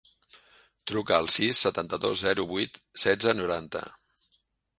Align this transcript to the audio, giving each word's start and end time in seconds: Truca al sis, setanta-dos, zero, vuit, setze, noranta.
Truca 0.91 1.19
al 1.23 1.29
sis, 1.33 1.59
setanta-dos, 1.67 2.17
zero, 2.25 2.47
vuit, 2.53 2.81
setze, 3.05 3.37
noranta. 3.43 3.85